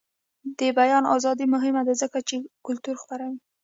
د 0.59 0.61
بیان 0.79 1.03
ازادي 1.15 1.45
مهمه 1.53 1.81
ده 1.87 1.93
ځکه 2.01 2.19
چې 2.27 2.35
کلتور 2.67 2.95
خپروي. 3.03 3.39